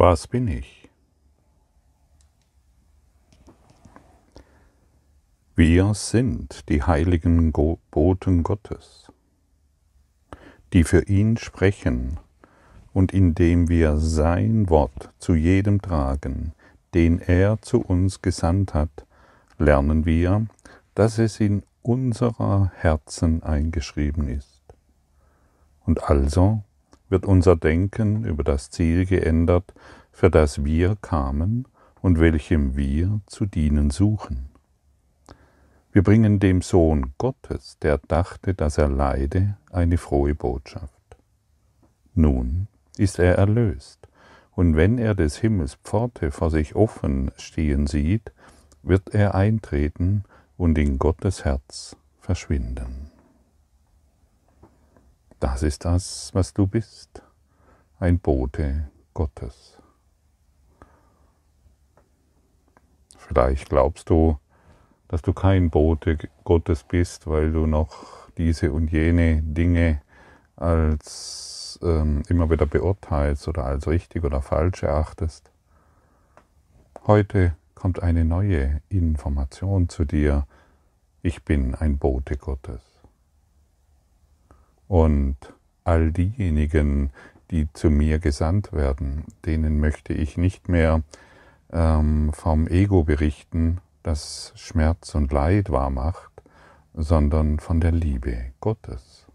Was 0.00 0.28
bin 0.28 0.46
ich? 0.46 0.88
Wir 5.56 5.92
sind 5.94 6.68
die 6.68 6.84
heiligen 6.84 7.50
Boten 7.50 8.44
Gottes, 8.44 9.10
die 10.72 10.84
für 10.84 11.02
ihn 11.08 11.36
sprechen 11.36 12.20
und 12.92 13.12
indem 13.12 13.68
wir 13.68 13.96
sein 13.96 14.70
Wort 14.70 15.10
zu 15.18 15.34
jedem 15.34 15.82
tragen, 15.82 16.52
den 16.94 17.18
er 17.18 17.60
zu 17.60 17.80
uns 17.80 18.22
gesandt 18.22 18.74
hat, 18.74 19.04
lernen 19.58 20.06
wir, 20.06 20.46
dass 20.94 21.18
es 21.18 21.40
in 21.40 21.64
unserer 21.82 22.70
Herzen 22.76 23.42
eingeschrieben 23.42 24.28
ist. 24.28 24.62
Und 25.84 26.04
also 26.04 26.62
wird 27.08 27.26
unser 27.26 27.56
Denken 27.56 28.24
über 28.24 28.44
das 28.44 28.70
Ziel 28.70 29.06
geändert, 29.06 29.74
für 30.12 30.30
das 30.30 30.64
wir 30.64 30.96
kamen 31.00 31.66
und 32.00 32.20
welchem 32.20 32.76
wir 32.76 33.20
zu 33.26 33.46
dienen 33.46 33.90
suchen. 33.90 34.48
Wir 35.92 36.02
bringen 36.02 36.38
dem 36.38 36.62
Sohn 36.62 37.14
Gottes, 37.18 37.78
der 37.80 37.98
dachte, 37.98 38.54
dass 38.54 38.78
er 38.78 38.88
leide, 38.88 39.56
eine 39.70 39.96
frohe 39.96 40.34
Botschaft. 40.34 40.92
Nun 42.14 42.68
ist 42.96 43.18
er 43.18 43.36
erlöst, 43.36 44.08
und 44.52 44.76
wenn 44.76 44.98
er 44.98 45.14
des 45.14 45.36
Himmels 45.36 45.76
Pforte 45.84 46.30
vor 46.30 46.50
sich 46.50 46.74
offen 46.74 47.30
stehen 47.36 47.86
sieht, 47.86 48.32
wird 48.82 49.14
er 49.14 49.34
eintreten 49.34 50.24
und 50.56 50.76
in 50.78 50.98
Gottes 50.98 51.44
Herz 51.44 51.96
verschwinden. 52.18 53.10
Das 55.40 55.62
ist 55.62 55.84
das, 55.84 56.30
was 56.34 56.52
du 56.52 56.66
bist, 56.66 57.22
ein 58.00 58.18
Bote 58.18 58.90
Gottes. 59.14 59.78
Vielleicht 63.16 63.68
glaubst 63.68 64.10
du, 64.10 64.38
dass 65.06 65.22
du 65.22 65.32
kein 65.32 65.70
Bote 65.70 66.18
Gottes 66.42 66.82
bist, 66.82 67.28
weil 67.28 67.52
du 67.52 67.66
noch 67.66 68.28
diese 68.36 68.72
und 68.72 68.90
jene 68.90 69.42
Dinge 69.42 70.02
als 70.56 71.78
ähm, 71.82 72.22
immer 72.28 72.50
wieder 72.50 72.66
beurteilst 72.66 73.46
oder 73.46 73.64
als 73.64 73.86
richtig 73.86 74.24
oder 74.24 74.42
falsch 74.42 74.82
erachtest. 74.82 75.52
Heute 77.06 77.54
kommt 77.76 78.02
eine 78.02 78.24
neue 78.24 78.82
Information 78.88 79.88
zu 79.88 80.04
dir. 80.04 80.46
Ich 81.22 81.44
bin 81.44 81.76
ein 81.76 81.98
Bote 81.98 82.36
Gottes. 82.36 82.87
Und 84.88 85.36
all 85.84 86.12
diejenigen, 86.12 87.10
die 87.50 87.72
zu 87.72 87.90
mir 87.90 88.18
gesandt 88.18 88.72
werden, 88.72 89.24
denen 89.44 89.80
möchte 89.80 90.12
ich 90.12 90.36
nicht 90.36 90.68
mehr 90.68 91.02
ähm, 91.72 92.32
vom 92.32 92.66
Ego 92.66 93.04
berichten, 93.04 93.80
das 94.02 94.52
Schmerz 94.56 95.14
und 95.14 95.32
Leid 95.32 95.70
wahr 95.70 95.90
macht, 95.90 96.30
sondern 96.94 97.58
von 97.58 97.80
der 97.80 97.92
Liebe 97.92 98.52
Gottes. 98.60 99.26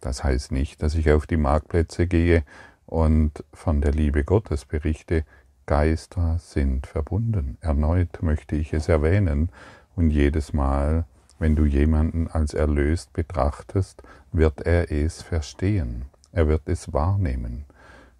Das 0.00 0.22
heißt 0.22 0.52
nicht, 0.52 0.82
dass 0.82 0.94
ich 0.94 1.10
auf 1.10 1.26
die 1.26 1.36
Marktplätze 1.36 2.06
gehe 2.06 2.44
und 2.86 3.44
von 3.52 3.80
der 3.80 3.92
Liebe 3.92 4.24
Gottes 4.24 4.64
berichte. 4.64 5.24
Geister 5.66 6.38
sind 6.38 6.86
verbunden. 6.86 7.58
Erneut 7.60 8.22
möchte 8.22 8.54
ich 8.54 8.72
es 8.72 8.88
erwähnen 8.88 9.50
und 9.96 10.10
jedes 10.10 10.52
Mal 10.52 11.06
wenn 11.38 11.56
du 11.56 11.64
jemanden 11.64 12.28
als 12.28 12.54
erlöst 12.54 13.12
betrachtest, 13.12 14.02
wird 14.32 14.62
er 14.62 14.90
es 14.90 15.22
verstehen, 15.22 16.06
er 16.32 16.48
wird 16.48 16.68
es 16.68 16.92
wahrnehmen, 16.92 17.64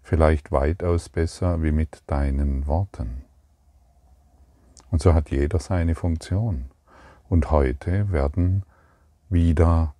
vielleicht 0.03 0.51
weitaus 0.51 1.09
besser 1.09 1.61
wie 1.63 1.71
mit 1.71 2.03
deinen 2.07 2.67
Worten. 2.67 3.23
Und 4.91 5.01
so 5.01 5.13
hat 5.13 5.31
jeder 5.31 5.59
seine 5.59 5.95
Funktion. 5.95 6.65
Und 7.29 7.51
heute 7.51 8.11
werden 8.11 8.63
wieder 9.29 9.93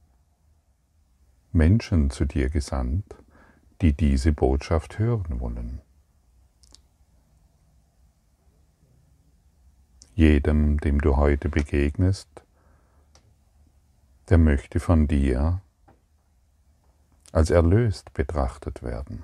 Menschen 1.51 2.09
zu 2.09 2.25
dir 2.25 2.49
gesandt, 2.49 3.15
die 3.81 3.93
diese 3.93 4.31
Botschaft 4.31 4.97
hören 4.97 5.39
wollen. 5.39 5.81
Jedem, 10.15 10.79
dem 10.79 10.99
du 10.99 11.17
heute 11.17 11.49
begegnest, 11.49 12.27
der 14.29 14.37
möchte 14.37 14.79
von 14.79 15.07
dir 15.07 15.61
als 17.31 17.49
erlöst 17.49 18.13
betrachtet 18.13 18.83
werden. 18.83 19.23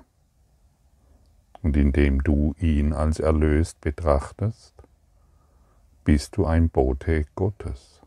Und 1.62 1.76
indem 1.76 2.22
du 2.22 2.54
ihn 2.58 2.92
als 2.92 3.18
erlöst 3.18 3.80
betrachtest, 3.80 4.74
bist 6.04 6.36
du 6.36 6.44
ein 6.44 6.68
Bote 6.68 7.24
Gottes. 7.34 8.00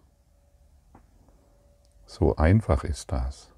So 2.06 2.36
einfach 2.36 2.84
ist 2.84 3.12
das. 3.12 3.52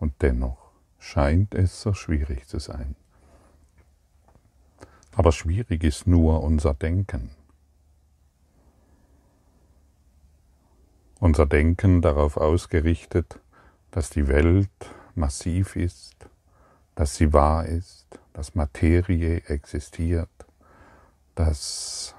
Und 0.00 0.14
dennoch 0.22 0.70
scheint 0.98 1.54
es 1.54 1.80
so 1.80 1.92
schwierig 1.92 2.48
zu 2.48 2.58
sein. 2.58 2.96
Aber 5.14 5.32
schwierig 5.32 5.84
ist 5.84 6.06
nur 6.06 6.42
unser 6.42 6.74
Denken. 6.74 7.30
Unser 11.20 11.46
Denken 11.46 12.02
darauf 12.02 12.36
ausgerichtet, 12.36 13.40
dass 13.90 14.10
die 14.10 14.28
Welt 14.28 14.70
massiv 15.14 15.76
ist, 15.76 16.14
dass 16.94 17.16
sie 17.16 17.32
wahr 17.32 17.66
ist, 17.66 18.06
dass 18.32 18.54
Materie 18.54 19.42
existiert, 19.46 20.28
dass 21.34 22.14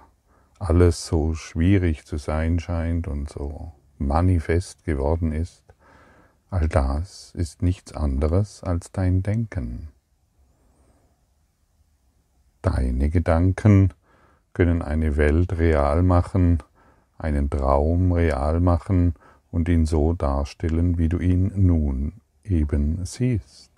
alles 0.59 1.06
so 1.06 1.36
schwierig 1.36 2.06
zu 2.06 2.18
sein 2.18 2.59
scheint 2.59 3.07
und 3.07 3.30
so 3.30 3.72
manifest 4.00 4.84
geworden 4.86 5.31
ist, 5.31 5.63
all 6.50 6.68
das 6.68 7.34
ist 7.36 7.62
nichts 7.62 7.94
anderes 7.94 8.63
als 8.63 8.91
dein 8.91 9.22
Denken. 9.22 9.90
Deine 12.62 13.09
Gedanken 13.09 13.94
können 14.53 14.81
eine 14.81 15.18
Welt 15.18 15.57
real 15.59 16.02
machen, 16.02 16.63
einen 17.17 17.50
Traum 17.50 18.11
real 18.11 18.59
machen 18.59 19.16
und 19.51 19.69
ihn 19.69 19.85
so 19.85 20.13
darstellen, 20.13 20.97
wie 20.97 21.09
du 21.09 21.19
ihn 21.19 21.51
nun 21.55 22.13
eben 22.44 23.05
siehst. 23.05 23.72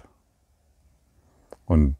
Und 1.65 1.97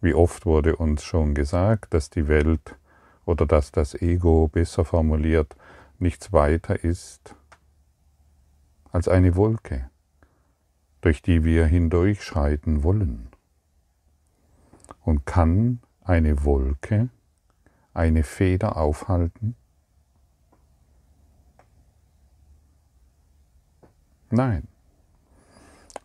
wie 0.00 0.14
oft 0.14 0.46
wurde 0.46 0.76
uns 0.76 1.04
schon 1.04 1.34
gesagt, 1.34 1.92
dass 1.94 2.10
die 2.10 2.28
Welt 2.28 2.76
oder 3.24 3.46
dass 3.46 3.72
das 3.72 3.94
Ego 3.94 4.48
besser 4.48 4.84
formuliert 4.84 5.56
nichts 5.98 6.32
weiter 6.32 6.82
ist 6.84 7.34
als 8.92 9.08
eine 9.08 9.36
Wolke, 9.36 9.90
durch 11.02 11.20
die 11.20 11.44
wir 11.44 11.66
hindurchschreiten 11.66 12.82
wollen. 12.82 13.28
Und 15.04 15.26
kann 15.26 15.80
eine 16.02 16.44
Wolke 16.44 17.10
eine 17.92 18.22
Feder 18.22 18.76
aufhalten? 18.76 19.56
Nein, 24.30 24.66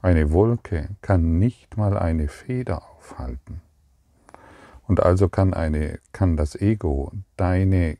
eine 0.01 0.31
Wolke 0.31 0.89
kann 1.01 1.39
nicht 1.39 1.77
mal 1.77 1.97
eine 1.97 2.27
Feder 2.27 2.83
aufhalten. 2.97 3.61
Und 4.87 5.01
also 5.01 5.29
kann, 5.29 5.53
eine, 5.53 5.99
kann 6.11 6.37
das 6.37 6.55
Ego 6.55 7.11
deine, 7.37 7.97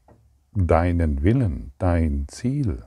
deinen 0.53 1.23
Willen, 1.23 1.71
dein 1.77 2.25
Ziel, 2.27 2.83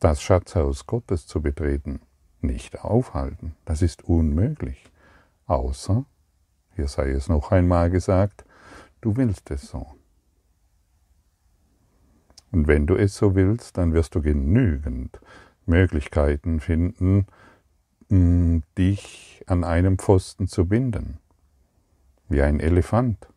das 0.00 0.22
Schatzhaus 0.22 0.86
Gottes 0.86 1.26
zu 1.26 1.42
betreten, 1.42 2.00
nicht 2.40 2.80
aufhalten. 2.84 3.54
Das 3.64 3.82
ist 3.82 4.04
unmöglich. 4.04 4.82
Außer, 5.46 6.04
hier 6.76 6.88
sei 6.88 7.10
es 7.10 7.28
noch 7.28 7.50
einmal 7.50 7.90
gesagt, 7.90 8.44
du 9.00 9.16
willst 9.16 9.50
es 9.50 9.62
so. 9.68 9.97
Und 12.50 12.66
wenn 12.66 12.86
du 12.86 12.94
es 12.94 13.16
so 13.16 13.34
willst, 13.34 13.76
dann 13.76 13.92
wirst 13.92 14.14
du 14.14 14.22
genügend 14.22 15.20
Möglichkeiten 15.66 16.60
finden, 16.60 17.26
mm, 18.08 18.58
dich 18.76 19.44
an 19.46 19.64
einem 19.64 19.98
Pfosten 19.98 20.48
zu 20.48 20.66
binden, 20.66 21.18
wie 22.28 22.42
ein 22.42 22.60
Elefant, 22.60 23.28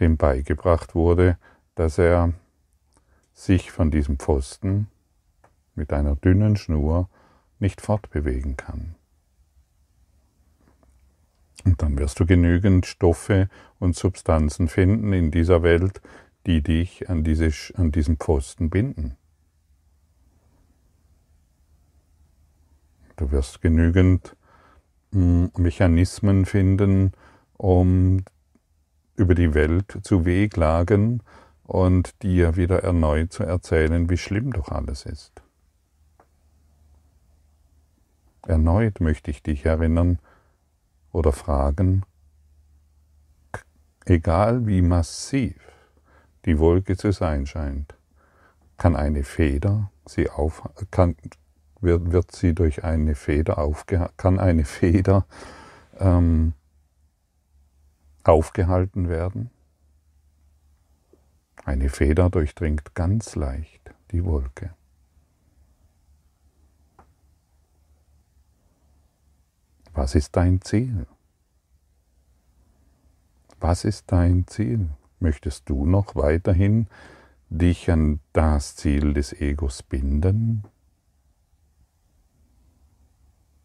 dem 0.00 0.16
beigebracht 0.16 0.94
wurde, 0.94 1.38
dass 1.74 1.98
er 1.98 2.32
sich 3.34 3.70
von 3.70 3.90
diesem 3.90 4.18
Pfosten 4.18 4.88
mit 5.74 5.92
einer 5.92 6.16
dünnen 6.16 6.56
Schnur 6.56 7.08
nicht 7.58 7.80
fortbewegen 7.80 8.56
kann. 8.56 8.94
Und 11.64 11.80
dann 11.80 11.96
wirst 11.98 12.18
du 12.18 12.26
genügend 12.26 12.86
Stoffe 12.86 13.48
und 13.78 13.94
Substanzen 13.94 14.68
finden 14.68 15.12
in 15.12 15.30
dieser 15.30 15.62
Welt, 15.62 16.00
die 16.46 16.62
dich 16.62 17.08
an, 17.08 17.24
diese, 17.24 17.50
an 17.74 17.92
diesen 17.92 18.16
Pfosten 18.16 18.70
binden. 18.70 19.16
Du 23.16 23.30
wirst 23.30 23.60
genügend 23.62 24.36
Mechanismen 25.12 26.46
finden, 26.46 27.12
um 27.56 28.24
über 29.14 29.34
die 29.34 29.54
Welt 29.54 29.98
zu 30.02 30.24
wehklagen 30.24 31.22
und 31.64 32.22
dir 32.22 32.56
wieder 32.56 32.82
erneut 32.82 33.32
zu 33.32 33.44
erzählen, 33.44 34.08
wie 34.08 34.16
schlimm 34.16 34.52
doch 34.52 34.70
alles 34.70 35.04
ist. 35.04 35.42
Erneut 38.44 39.00
möchte 39.00 39.30
ich 39.30 39.42
dich 39.42 39.64
erinnern 39.64 40.18
oder 41.12 41.32
fragen, 41.32 42.02
egal 44.04 44.66
wie 44.66 44.82
massiv 44.82 45.71
die 46.44 46.58
Wolke 46.58 46.96
zu 46.96 47.12
sein 47.12 47.46
scheint, 47.46 47.94
kann 48.76 48.96
eine 48.96 49.24
Feder 49.24 49.90
sie 50.06 50.28
auf, 50.28 50.68
kann, 50.90 51.16
wird, 51.80 52.12
wird 52.12 52.32
sie 52.32 52.54
durch 52.54 52.84
eine 52.84 53.14
Feder 53.14 53.58
aufge, 53.58 54.10
kann 54.16 54.38
eine 54.38 54.64
Feder 54.64 55.26
ähm, 55.98 56.54
aufgehalten 58.24 59.08
werden? 59.08 59.50
Eine 61.64 61.88
Feder 61.88 62.30
durchdringt 62.30 62.94
ganz 62.94 63.36
leicht 63.36 63.94
die 64.10 64.24
Wolke. 64.24 64.74
Was 69.94 70.14
ist 70.14 70.34
dein 70.36 70.60
Ziel? 70.62 71.06
Was 73.60 73.84
ist 73.84 74.10
dein 74.10 74.46
Ziel? 74.48 74.88
Möchtest 75.22 75.68
du 75.68 75.86
noch 75.86 76.16
weiterhin 76.16 76.88
dich 77.48 77.88
an 77.92 78.18
das 78.32 78.74
Ziel 78.74 79.14
des 79.14 79.32
Egos 79.32 79.84
binden? 79.84 80.64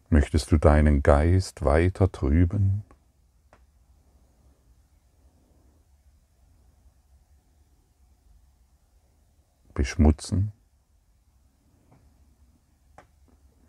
Möchtest 0.08 0.52
du 0.52 0.58
deinen 0.58 1.02
Geist 1.02 1.64
weiter 1.64 2.12
trüben? 2.12 2.84
Beschmutzen? 9.74 10.52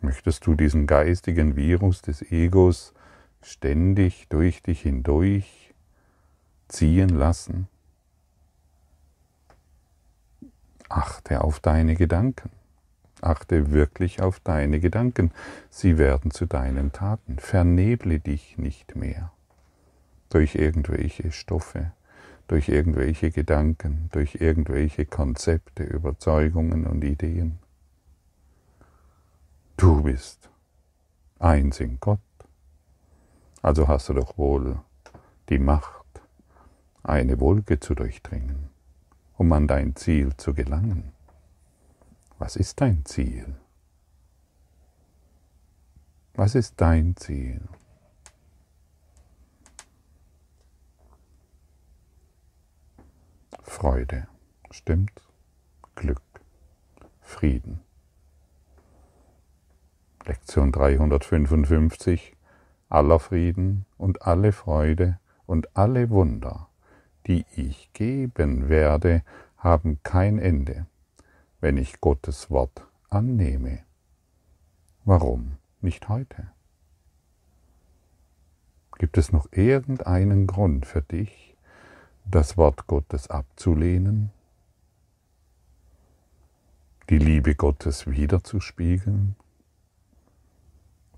Möchtest 0.00 0.46
du 0.46 0.54
diesen 0.54 0.86
geistigen 0.86 1.56
Virus 1.56 2.02
des 2.02 2.22
Egos 2.30 2.94
ständig 3.42 4.28
durch 4.28 4.62
dich 4.62 4.82
hindurch 4.82 5.74
ziehen 6.68 7.08
lassen? 7.08 7.66
Achte 10.90 11.42
auf 11.42 11.60
deine 11.60 11.94
Gedanken. 11.94 12.50
Achte 13.22 13.70
wirklich 13.70 14.20
auf 14.20 14.40
deine 14.40 14.80
Gedanken. 14.80 15.30
Sie 15.70 15.96
werden 15.96 16.30
zu 16.30 16.46
deinen 16.46 16.92
Taten. 16.92 17.38
Verneble 17.38 18.18
dich 18.18 18.58
nicht 18.58 18.96
mehr 18.96 19.32
durch 20.30 20.54
irgendwelche 20.54 21.32
Stoffe, 21.32 21.92
durch 22.48 22.68
irgendwelche 22.68 23.30
Gedanken, 23.30 24.08
durch 24.12 24.36
irgendwelche 24.36 25.04
Konzepte, 25.04 25.82
Überzeugungen 25.82 26.86
und 26.86 27.04
Ideen. 27.04 27.58
Du 29.76 30.02
bist 30.02 30.48
eins 31.38 31.80
in 31.80 31.98
Gott. 32.00 32.20
Also 33.62 33.88
hast 33.88 34.08
du 34.08 34.14
doch 34.14 34.38
wohl 34.38 34.78
die 35.48 35.58
Macht, 35.58 36.06
eine 37.02 37.38
Wolke 37.40 37.80
zu 37.80 37.94
durchdringen, 37.94 38.69
um 39.40 39.54
an 39.54 39.66
dein 39.66 39.96
Ziel 39.96 40.36
zu 40.36 40.52
gelangen. 40.52 41.14
Was 42.38 42.56
ist 42.56 42.78
dein 42.82 43.06
Ziel? 43.06 43.56
Was 46.34 46.54
ist 46.54 46.78
dein 46.78 47.16
Ziel? 47.16 47.62
Freude, 53.62 54.28
stimmt? 54.70 55.22
Glück, 55.94 56.20
Frieden. 57.22 57.80
Lektion 60.26 60.70
355 60.70 62.36
aller 62.90 63.18
Frieden 63.18 63.86
und 63.96 64.20
alle 64.20 64.52
Freude 64.52 65.18
und 65.46 65.74
alle 65.78 66.10
Wunder, 66.10 66.68
die 67.30 67.46
ich 67.54 67.92
geben 67.92 68.68
werde, 68.68 69.22
haben 69.56 70.02
kein 70.02 70.40
Ende, 70.40 70.86
wenn 71.60 71.76
ich 71.76 72.00
Gottes 72.00 72.50
Wort 72.50 72.84
annehme. 73.08 73.84
Warum 75.04 75.58
nicht 75.80 76.08
heute? 76.08 76.48
Gibt 78.98 79.16
es 79.16 79.30
noch 79.30 79.46
irgendeinen 79.52 80.48
Grund 80.48 80.86
für 80.86 81.02
dich, 81.02 81.56
das 82.24 82.56
Wort 82.56 82.88
Gottes 82.88 83.30
abzulehnen? 83.30 84.30
Die 87.10 87.18
Liebe 87.18 87.54
Gottes 87.54 88.08
wiederzuspiegeln? 88.08 89.36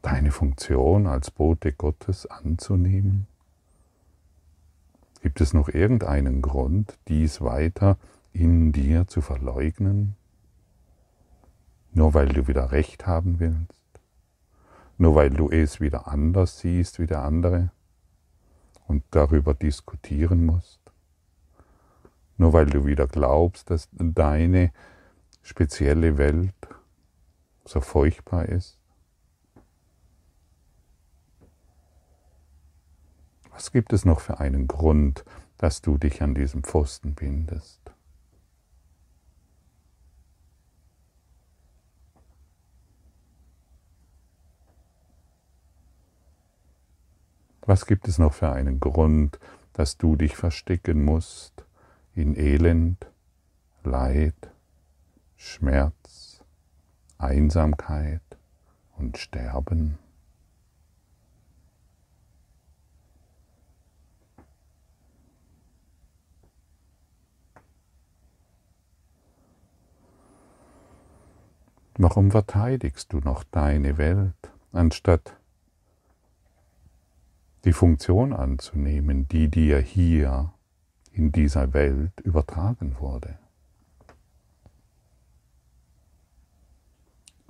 deine 0.02 0.32
Funktion 0.32 1.06
als 1.06 1.30
Bote 1.30 1.72
Gottes 1.72 2.26
anzunehmen? 2.26 3.28
Gibt 5.22 5.40
es 5.40 5.54
noch 5.54 5.68
irgendeinen 5.68 6.42
Grund, 6.42 6.98
dies 7.06 7.40
weiter 7.40 7.96
in 8.32 8.72
dir 8.72 9.06
zu 9.06 9.20
verleugnen? 9.20 10.16
Nur 11.92 12.12
weil 12.12 12.28
du 12.28 12.48
wieder 12.48 12.72
Recht 12.72 13.06
haben 13.06 13.38
willst? 13.38 13.84
Nur 14.98 15.14
weil 15.14 15.30
du 15.30 15.48
es 15.48 15.80
wieder 15.80 16.08
anders 16.08 16.58
siehst 16.58 16.98
wie 16.98 17.06
der 17.06 17.22
andere 17.22 17.70
und 18.88 19.04
darüber 19.12 19.54
diskutieren 19.54 20.44
musst? 20.44 20.80
Nur 22.36 22.52
weil 22.52 22.66
du 22.66 22.84
wieder 22.84 23.06
glaubst, 23.06 23.70
dass 23.70 23.88
deine 23.92 24.72
spezielle 25.42 26.18
Welt 26.18 26.54
so 27.64 27.80
furchtbar 27.80 28.48
ist? 28.48 28.81
Was 33.62 33.70
gibt 33.70 33.92
es 33.92 34.04
noch 34.04 34.18
für 34.18 34.40
einen 34.40 34.66
Grund, 34.66 35.24
dass 35.56 35.82
du 35.82 35.96
dich 35.96 36.20
an 36.20 36.34
diesem 36.34 36.64
Pfosten 36.64 37.14
bindest? 37.14 37.80
Was 47.60 47.86
gibt 47.86 48.08
es 48.08 48.18
noch 48.18 48.34
für 48.34 48.50
einen 48.50 48.80
Grund, 48.80 49.38
dass 49.74 49.96
du 49.96 50.16
dich 50.16 50.34
verstecken 50.34 51.04
musst 51.04 51.64
in 52.16 52.36
Elend, 52.36 53.06
Leid, 53.84 54.50
Schmerz, 55.36 56.42
Einsamkeit 57.16 58.22
und 58.98 59.18
Sterben? 59.18 59.98
Warum 72.04 72.32
verteidigst 72.32 73.12
du 73.12 73.18
noch 73.18 73.44
deine 73.44 73.96
Welt, 73.96 74.50
anstatt 74.72 75.36
die 77.64 77.72
Funktion 77.72 78.32
anzunehmen, 78.32 79.28
die 79.28 79.48
dir 79.48 79.78
hier 79.78 80.52
in 81.12 81.30
dieser 81.30 81.72
Welt 81.74 82.18
übertragen 82.18 82.96
wurde? 82.98 83.38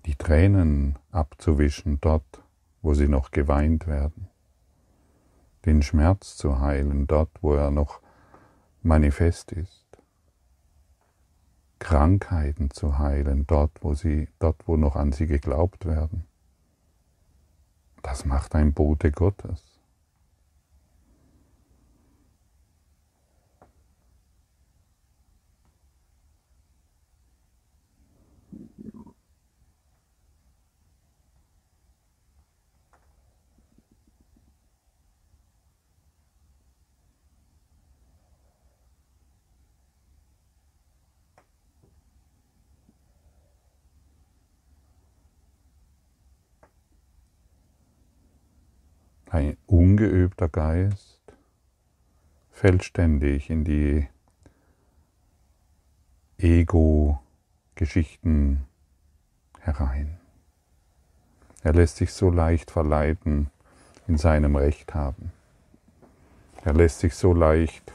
Die 0.05 0.17
Tränen 0.17 0.99
abzuwischen 1.11 1.99
dort, 2.03 2.43
wo 2.83 2.93
sie 2.93 3.09
noch 3.09 3.31
geweint 3.31 3.87
werden, 3.87 4.29
den 5.65 5.81
Schmerz 5.81 6.37
zu 6.37 6.61
heilen 6.61 7.07
dort, 7.07 7.31
wo 7.41 7.55
er 7.55 7.71
noch 7.71 8.03
manifest 8.83 9.53
ist 9.53 9.82
Krankheiten 11.83 12.71
zu 12.71 12.99
heilen, 12.99 13.45
dort 13.49 13.73
wo 13.83 13.93
sie, 13.95 14.29
dort 14.39 14.69
wo 14.69 14.77
noch 14.77 14.95
an 14.95 15.11
sie 15.11 15.27
geglaubt 15.27 15.85
werden. 15.85 16.25
Das 18.03 18.25
macht 18.25 18.55
ein 18.55 18.73
Bote 18.73 19.11
Gottes. 19.11 19.72
Ein 49.33 49.57
ungeübter 49.67 50.49
Geist 50.51 51.23
fällt 52.51 52.85
ständig 52.85 53.49
in 53.49 53.65
die 53.65 54.07
Ego-Geschichten 56.37 58.67
herein. 59.59 60.19
Er 61.63 61.73
lässt 61.73 61.97
sich 61.97 62.13
so 62.13 62.29
leicht 62.29 62.71
verleiten 62.71 63.51
in 64.07 64.19
seinem 64.19 64.55
Recht 64.55 64.95
haben. 64.95 65.33
Er 66.63 66.75
lässt 66.75 67.01
sich 67.01 67.15
so 67.15 67.33
leicht 67.33 67.95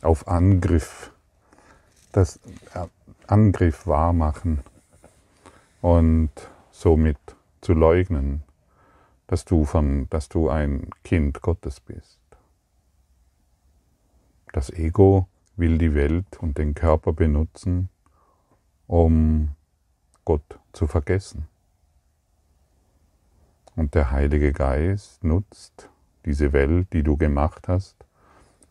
auf 0.00 0.28
Angriff, 0.28 1.10
das 2.12 2.38
äh, 2.72 2.86
Angriff 3.26 3.88
wahrmachen 3.88 4.60
und 5.82 6.30
somit 6.70 7.18
zu 7.62 7.72
leugnen, 7.72 8.44
dass 9.26 9.44
du, 9.44 9.64
von, 9.64 10.08
dass 10.10 10.28
du 10.28 10.48
ein 10.48 10.90
Kind 11.02 11.42
Gottes 11.42 11.80
bist. 11.80 12.20
Das 14.52 14.70
Ego 14.70 15.28
will 15.56 15.78
die 15.78 15.94
Welt 15.94 16.38
und 16.40 16.58
den 16.58 16.74
Körper 16.74 17.12
benutzen, 17.12 17.88
um 18.86 19.50
Gott 20.24 20.58
zu 20.72 20.86
vergessen. 20.86 21.48
Und 23.74 23.94
der 23.94 24.10
Heilige 24.10 24.52
Geist 24.52 25.22
nutzt 25.24 25.90
diese 26.24 26.52
Welt, 26.52 26.92
die 26.92 27.02
du 27.02 27.16
gemacht 27.16 27.68
hast, 27.68 27.96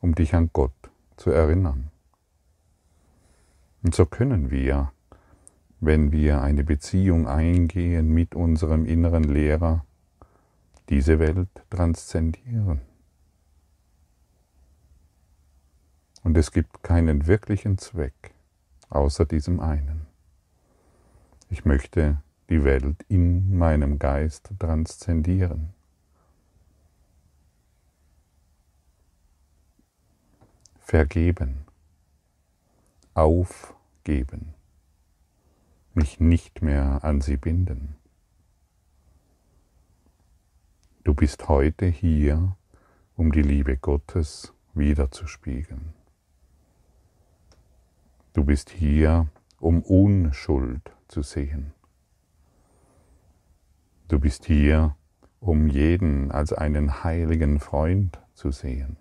um 0.01 0.15
dich 0.15 0.33
an 0.35 0.49
Gott 0.53 0.73
zu 1.17 1.31
erinnern. 1.31 1.91
Und 3.83 3.93
so 3.93 4.05
können 4.05 4.49
wir, 4.49 4.91
wenn 5.79 6.11
wir 6.11 6.41
eine 6.41 6.63
Beziehung 6.63 7.27
eingehen 7.27 8.11
mit 8.11 8.33
unserem 8.33 8.85
inneren 8.85 9.23
Lehrer, 9.23 9.85
diese 10.89 11.19
Welt 11.19 11.49
transzendieren. 11.69 12.81
Und 16.23 16.37
es 16.37 16.51
gibt 16.51 16.83
keinen 16.83 17.27
wirklichen 17.27 17.77
Zweck 17.77 18.33
außer 18.89 19.25
diesem 19.25 19.59
einen. 19.59 20.07
Ich 21.49 21.65
möchte 21.65 22.21
die 22.49 22.63
Welt 22.63 23.03
in 23.07 23.57
meinem 23.57 23.99
Geist 23.99 24.51
transzendieren. 24.59 25.73
Vergeben, 30.79 31.65
aufgeben, 33.13 34.53
mich 35.93 36.19
nicht 36.19 36.61
mehr 36.61 37.03
an 37.03 37.21
sie 37.21 37.37
binden. 37.37 37.95
Du 41.05 41.13
bist 41.13 41.49
heute 41.49 41.85
hier, 41.85 42.57
um 43.15 43.31
die 43.31 43.43
Liebe 43.43 43.77
Gottes 43.77 44.55
wiederzuspiegeln. 44.73 45.93
Du 48.33 48.43
bist 48.43 48.71
hier, 48.71 49.27
um 49.59 49.83
Unschuld 49.83 50.91
zu 51.07 51.21
sehen. 51.21 51.75
Du 54.07 54.19
bist 54.19 54.45
hier, 54.45 54.95
um 55.39 55.67
jeden 55.67 56.31
als 56.31 56.53
einen 56.53 57.03
heiligen 57.03 57.59
Freund 57.59 58.19
zu 58.33 58.49
sehen 58.49 58.97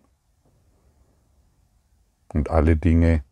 und 2.35 2.51
alle 2.51 2.77
Dinge 2.77 3.25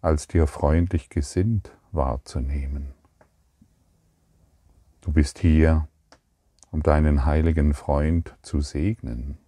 als 0.00 0.26
dir 0.26 0.48
freundlich 0.48 1.08
gesinnt 1.08 1.70
wahrzunehmen. 1.92 2.94
Du 5.02 5.12
bist 5.12 5.38
hier, 5.38 5.86
um 6.76 6.82
deinen 6.82 7.24
heiligen 7.24 7.72
Freund 7.72 8.36
zu 8.42 8.60
segnen 8.60 9.38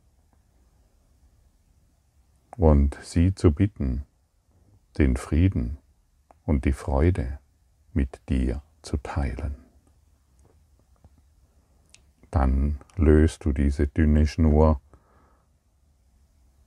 und 2.57 2.97
sie 3.03 3.35
zu 3.35 3.53
bitten, 3.53 4.07
den 4.97 5.19
Frieden 5.19 5.77
und 6.47 6.65
die 6.65 6.73
Freude 6.73 7.39
mit 7.93 8.19
dir 8.31 8.63
zu 8.81 8.97
teilen. 8.97 9.57
Dann 12.31 12.79
löst 12.97 13.45
du 13.45 13.53
diese 13.53 13.87
dünne 13.87 14.27
Schnur 14.27 14.81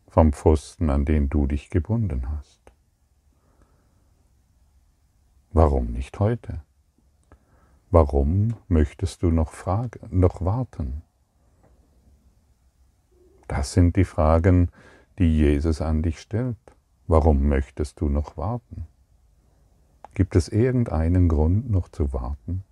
vom 0.10 0.32
Pfosten, 0.32 0.91
an 0.91 1.06
den 1.06 1.27
du 1.27 1.48
dich 1.48 1.72
gebunden 1.72 2.30
hast. 2.30 2.62
Warum 5.53 5.88
nicht 5.88 6.20
heute? 6.20 6.62
Warum 7.93 8.55
möchtest 8.69 9.21
du 9.21 9.31
noch, 9.31 9.51
fragen, 9.51 10.00
noch 10.17 10.39
warten? 10.45 11.01
Das 13.50 13.74
sind 13.74 13.98
die 13.98 14.05
Fragen, 14.05 14.69
die 15.19 15.38
Jesus 15.38 15.81
an 15.81 16.01
dich 16.01 16.21
stellt. 16.21 16.55
Warum 17.07 17.50
möchtest 17.50 18.00
du 18.00 18.07
noch 18.07 18.38
warten? 18.38 18.88
Gibt 20.13 20.38
es 20.38 20.48
irgendeinen 20.48 21.27
Grund 21.27 21.69
noch 21.69 21.89
zu 21.89 22.13
warten? 22.13 22.63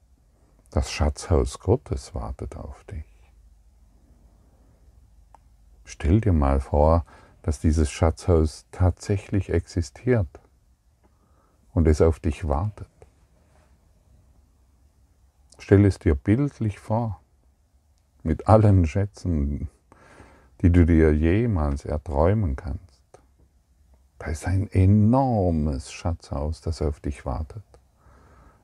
Das 0.71 0.89
Schatzhaus 0.89 1.59
Gottes 1.59 2.15
wartet 2.15 2.55
auf 2.55 2.85
dich. 2.85 3.03
Stell 5.83 6.21
dir 6.21 6.31
mal 6.31 6.61
vor, 6.61 7.05
dass 7.41 7.59
dieses 7.59 7.91
Schatzhaus 7.91 8.67
tatsächlich 8.71 9.49
existiert 9.49 10.39
und 11.73 11.89
es 11.89 11.99
auf 11.99 12.21
dich 12.21 12.47
wartet. 12.47 12.87
Stell 15.59 15.85
es 15.85 15.99
dir 15.99 16.15
bildlich 16.15 16.79
vor, 16.79 17.19
mit 18.23 18.47
allen 18.47 18.85
Schätzen, 18.87 19.69
die 20.61 20.71
du 20.71 20.85
dir 20.85 21.13
jemals 21.13 21.85
erträumen 21.85 22.55
kannst. 22.55 22.81
Da 24.17 24.27
ist 24.27 24.47
ein 24.47 24.67
enormes 24.71 25.91
Schatzhaus, 25.91 26.61
das 26.61 26.81
auf 26.81 26.99
dich 26.99 27.25
wartet. 27.25 27.63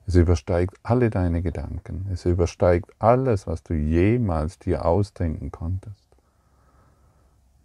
Es 0.06 0.14
übersteigt 0.14 0.78
alle 0.82 1.10
deine 1.10 1.42
Gedanken. 1.42 2.08
Es 2.12 2.24
übersteigt 2.26 2.90
alles, 2.98 3.46
was 3.46 3.62
du 3.62 3.74
jemals 3.74 4.58
dir 4.58 4.84
ausdenken 4.84 5.50
konntest. 5.50 6.06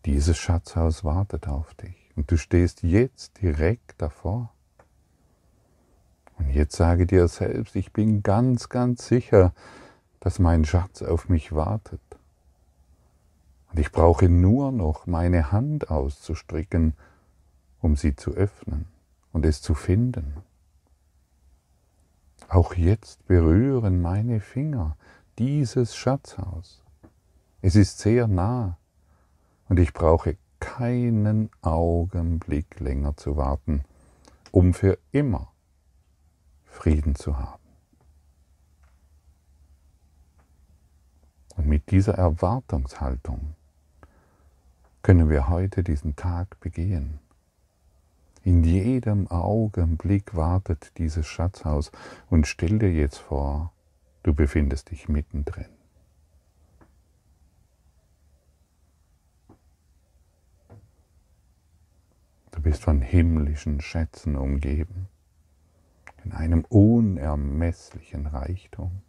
Dieses 0.05 0.37
Schatzhaus 0.37 1.03
wartet 1.03 1.47
auf 1.47 1.73
dich. 1.75 2.11
Und 2.15 2.31
du 2.31 2.37
stehst 2.37 2.81
jetzt 2.81 3.41
direkt 3.41 4.01
davor. 4.01 4.51
Und 6.41 6.49
jetzt 6.49 6.75
sage 6.75 7.05
dir 7.05 7.27
selbst, 7.27 7.75
ich 7.75 7.93
bin 7.93 8.23
ganz, 8.23 8.69
ganz 8.69 9.05
sicher, 9.07 9.53
dass 10.19 10.39
mein 10.39 10.65
Schatz 10.65 11.03
auf 11.03 11.29
mich 11.29 11.53
wartet. 11.53 12.01
Und 13.71 13.79
ich 13.79 13.91
brauche 13.91 14.27
nur 14.27 14.71
noch 14.71 15.05
meine 15.05 15.51
Hand 15.51 15.91
auszustricken, 15.91 16.95
um 17.79 17.95
sie 17.95 18.15
zu 18.15 18.31
öffnen 18.31 18.87
und 19.31 19.45
es 19.45 19.61
zu 19.61 19.75
finden. 19.75 20.33
Auch 22.49 22.73
jetzt 22.73 23.25
berühren 23.27 24.01
meine 24.01 24.39
Finger 24.39 24.97
dieses 25.37 25.95
Schatzhaus. 25.95 26.83
Es 27.61 27.75
ist 27.75 27.99
sehr 27.99 28.27
nah 28.27 28.77
und 29.69 29.79
ich 29.79 29.93
brauche 29.93 30.37
keinen 30.59 31.51
Augenblick 31.61 32.79
länger 32.79 33.15
zu 33.15 33.37
warten, 33.37 33.83
um 34.51 34.73
für 34.73 34.97
immer 35.11 35.50
Frieden 36.71 37.15
zu 37.15 37.37
haben. 37.37 37.61
Und 41.57 41.67
mit 41.67 41.91
dieser 41.91 42.15
Erwartungshaltung 42.15 43.55
können 45.03 45.29
wir 45.29 45.49
heute 45.49 45.83
diesen 45.83 46.15
Tag 46.15 46.59
begehen. 46.59 47.19
In 48.43 48.63
jedem 48.63 49.27
Augenblick 49.27 50.35
wartet 50.35 50.97
dieses 50.97 51.27
Schatzhaus 51.27 51.91
und 52.31 52.47
stell 52.47 52.79
dir 52.79 52.91
jetzt 52.91 53.19
vor, 53.19 53.71
du 54.23 54.33
befindest 54.33 54.89
dich 54.89 55.07
mittendrin. 55.07 55.69
Du 62.49 62.61
bist 62.61 62.81
von 62.81 63.01
himmlischen 63.01 63.81
Schätzen 63.81 64.35
umgeben, 64.35 65.07
in 66.23 66.33
einem 66.33 66.65
unermesslichen 66.65 68.27
Reichtum. 68.27 69.01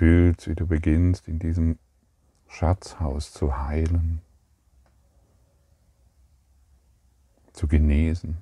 fühlst, 0.00 0.48
wie 0.48 0.54
du 0.54 0.66
beginnst, 0.66 1.28
in 1.28 1.38
diesem 1.38 1.78
Schatzhaus 2.48 3.32
zu 3.34 3.58
heilen, 3.58 4.22
zu 7.52 7.68
genesen, 7.68 8.38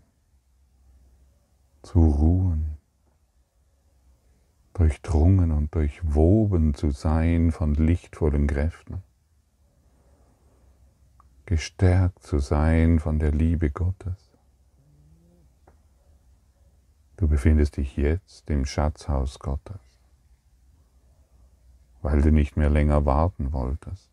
zu 1.83 1.99
ruhen, 1.99 2.78
durchdrungen 4.79 5.51
und 5.51 5.75
durchwoben 5.75 6.73
zu 6.73 6.93
sein 6.93 7.51
von 7.51 7.75
lichtvollen 7.75 8.47
Kräften. 8.47 9.03
gestärkt 11.47 12.23
zu 12.23 12.41
sein 12.41 12.99
von 12.99 13.19
der 13.19 13.33
Liebe 13.33 13.71
Gottes. 13.71 14.37
Du 17.17 17.27
befindest 17.27 17.79
dich 17.79 17.97
jetzt 17.97 18.51
im 18.51 18.67
Schatzhaus 18.67 19.39
Gottes, 19.39 19.81
weil 22.03 22.21
du 22.21 22.31
nicht 22.33 22.59
mehr 22.59 22.69
länger 22.69 23.07
warten 23.07 23.55
wolltest, 23.55 24.11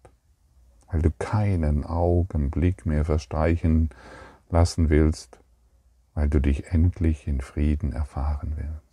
weil 0.90 1.02
du 1.02 1.12
keinen 1.12 1.84
Augenblick 1.84 2.86
mehr 2.86 3.04
verstreichen 3.04 3.90
lassen 4.50 4.90
willst, 4.90 5.38
weil 6.14 6.30
du 6.30 6.40
dich 6.40 6.68
endlich 6.68 7.28
in 7.28 7.42
Frieden 7.42 7.92
erfahren 7.92 8.54
willst. 8.56 8.85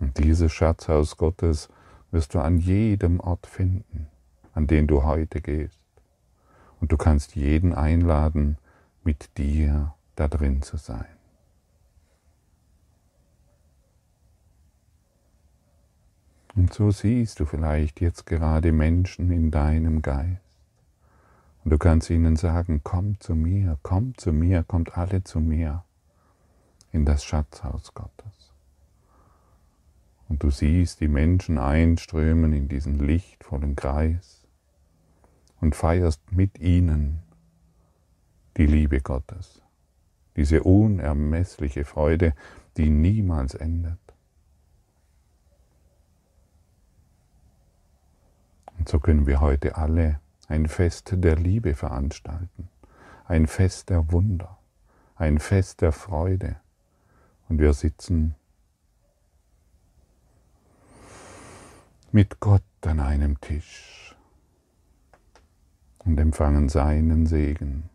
Und 0.00 0.18
dieses 0.18 0.52
Schatzhaus 0.52 1.16
Gottes 1.16 1.68
wirst 2.10 2.34
du 2.34 2.40
an 2.40 2.58
jedem 2.58 3.20
Ort 3.20 3.46
finden 3.46 4.08
an 4.52 4.66
den 4.66 4.86
du 4.86 5.04
heute 5.04 5.40
gehst. 5.40 5.80
Und 6.80 6.92
du 6.92 6.96
kannst 6.96 7.36
jeden 7.36 7.74
einladen, 7.74 8.58
mit 9.02 9.36
dir 9.38 9.94
da 10.16 10.28
drin 10.28 10.62
zu 10.62 10.76
sein. 10.76 11.06
Und 16.54 16.74
so 16.74 16.90
siehst 16.90 17.40
du 17.40 17.46
vielleicht 17.46 18.00
jetzt 18.00 18.26
gerade 18.26 18.72
Menschen 18.72 19.30
in 19.30 19.50
deinem 19.50 20.02
Geist. 20.02 20.42
Und 21.64 21.70
du 21.70 21.78
kannst 21.78 22.10
ihnen 22.10 22.36
sagen, 22.36 22.80
komm 22.82 23.18
zu 23.20 23.34
mir, 23.34 23.78
komm 23.82 24.16
zu 24.16 24.32
mir, 24.32 24.62
kommt 24.62 24.98
alle 24.98 25.22
zu 25.22 25.40
mir 25.40 25.84
in 26.92 27.04
das 27.04 27.24
Schatzhaus 27.24 27.94
Gottes. 27.94 28.39
Und 30.30 30.44
du 30.44 30.50
siehst 30.50 31.00
die 31.00 31.08
Menschen 31.08 31.58
einströmen 31.58 32.52
in 32.52 32.68
diesen 32.68 33.00
lichtvollen 33.00 33.74
Kreis 33.74 34.46
und 35.60 35.74
feierst 35.74 36.22
mit 36.30 36.60
ihnen 36.60 37.20
die 38.56 38.66
Liebe 38.66 39.00
Gottes, 39.00 39.60
diese 40.36 40.62
unermessliche 40.62 41.84
Freude, 41.84 42.32
die 42.76 42.90
niemals 42.90 43.54
endet. 43.54 43.98
Und 48.78 48.88
so 48.88 49.00
können 49.00 49.26
wir 49.26 49.40
heute 49.40 49.76
alle 49.76 50.20
ein 50.46 50.68
Fest 50.68 51.12
der 51.12 51.34
Liebe 51.34 51.74
veranstalten, 51.74 52.68
ein 53.24 53.48
Fest 53.48 53.90
der 53.90 54.12
Wunder, 54.12 54.58
ein 55.16 55.40
Fest 55.40 55.80
der 55.80 55.90
Freude. 55.90 56.54
Und 57.48 57.58
wir 57.58 57.72
sitzen 57.72 58.36
mit 62.12 62.40
Gott 62.40 62.62
an 62.82 62.98
einem 62.98 63.40
Tisch 63.40 64.16
und 65.98 66.18
empfangen 66.18 66.68
seinen 66.68 67.26
Segen. 67.26 67.88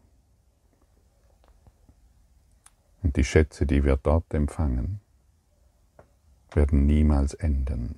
Und 3.04 3.18
die 3.18 3.24
Schätze, 3.24 3.66
die 3.66 3.84
wir 3.84 3.98
dort 3.98 4.34
empfangen, 4.34 5.02
werden 6.54 6.86
niemals 6.86 7.34
enden. 7.34 7.96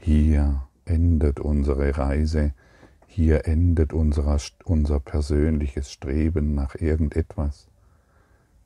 Hier 0.00 0.66
endet 0.84 1.38
unsere 1.38 1.96
Reise, 1.96 2.52
hier 3.06 3.46
endet 3.46 3.92
unser, 3.92 4.38
unser 4.64 4.98
persönliches 4.98 5.92
Streben 5.92 6.54
nach 6.54 6.74
irgendetwas. 6.74 7.68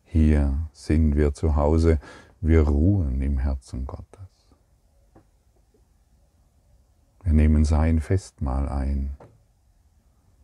Hier 0.05 0.69
sind 0.73 1.17
wir 1.17 1.35
zu 1.35 1.57
Hause, 1.57 2.01
wir 2.41 2.63
ruhen 2.63 3.21
im 3.23 3.39
Herzen 3.39 3.87
Gottes. 3.87 4.29
Wir 7.23 7.33
nehmen 7.33 7.65
sein 7.65 8.01
Festmahl 8.01 8.69
ein 8.69 9.17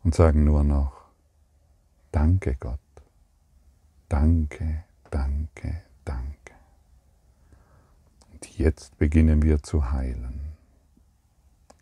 und 0.03 0.13
sagen 0.13 0.43
nur 0.43 0.63
noch, 0.63 1.05
danke 2.11 2.55
Gott, 2.59 2.79
danke, 4.09 4.83
danke, 5.09 5.81
danke. 6.03 6.53
Und 8.31 8.57
jetzt 8.57 8.97
beginnen 8.97 9.41
wir 9.41 9.63
zu 9.63 9.91
heilen, 9.91 10.57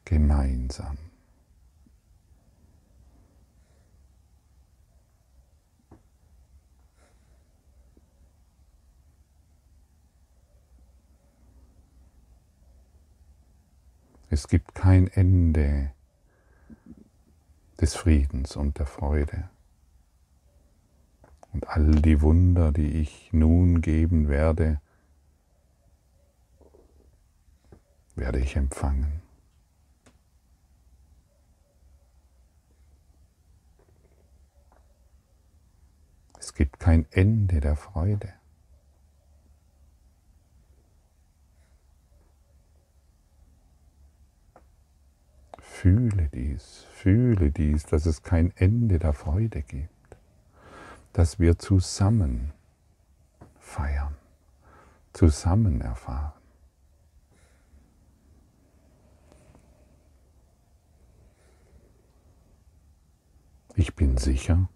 gemeinsam. 0.05 0.97
Es 14.33 14.47
gibt 14.47 14.75
kein 14.75 15.09
Ende 15.09 15.91
des 17.81 17.95
Friedens 17.95 18.55
und 18.55 18.79
der 18.79 18.85
Freude. 18.85 19.49
Und 21.51 21.67
all 21.67 21.91
die 21.91 22.21
Wunder, 22.21 22.71
die 22.71 23.01
ich 23.01 23.33
nun 23.33 23.81
geben 23.81 24.29
werde, 24.29 24.79
werde 28.15 28.39
ich 28.39 28.55
empfangen. 28.55 29.21
Es 36.39 36.53
gibt 36.53 36.79
kein 36.79 37.05
Ende 37.11 37.59
der 37.59 37.75
Freude. 37.75 38.33
Fühle 45.81 46.29
dies, 46.31 46.85
fühle 46.93 47.49
dies, 47.49 47.87
dass 47.87 48.05
es 48.05 48.21
kein 48.21 48.55
Ende 48.55 48.99
der 48.99 49.13
Freude 49.13 49.63
gibt, 49.63 50.15
dass 51.11 51.39
wir 51.39 51.57
zusammen 51.57 52.53
feiern, 53.57 54.13
zusammen 55.11 55.81
erfahren. 55.81 56.33
Ich 63.73 63.95
bin 63.95 64.17
sicher, 64.17 64.69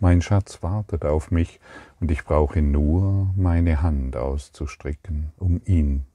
mein 0.00 0.20
Schatz 0.20 0.64
wartet 0.64 1.04
auf 1.04 1.30
mich 1.30 1.60
und 2.00 2.10
ich 2.10 2.24
brauche 2.24 2.60
nur 2.60 3.32
meine 3.36 3.82
Hand 3.82 4.16
auszustrecken, 4.16 5.32
um 5.36 5.60
ihn 5.64 6.06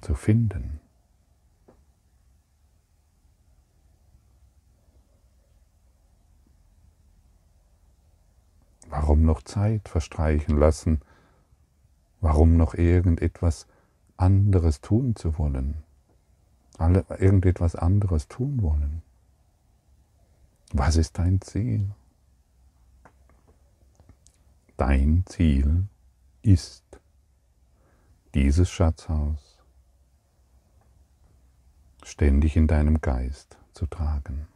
zu 0.00 0.14
finden. 0.14 0.78
Warum 8.90 9.22
noch 9.22 9.42
Zeit 9.42 9.88
verstreichen 9.88 10.58
lassen? 10.58 11.00
Warum 12.20 12.56
noch 12.56 12.74
irgendetwas 12.74 13.68
anderes 14.16 14.80
tun 14.80 15.14
zu 15.14 15.38
wollen? 15.38 15.84
Alle, 16.76 17.06
irgendetwas 17.18 17.76
anderes 17.76 18.26
tun 18.26 18.62
wollen? 18.62 19.02
Was 20.72 20.96
ist 20.96 21.18
dein 21.18 21.40
Ziel? 21.40 21.88
Dein 24.76 25.22
Ziel 25.26 25.86
ist 26.42 26.84
dieses 28.34 28.70
Schatzhaus 28.70 29.58
ständig 32.02 32.56
in 32.56 32.66
deinem 32.66 33.00
Geist 33.00 33.56
zu 33.72 33.86
tragen, 33.86 34.48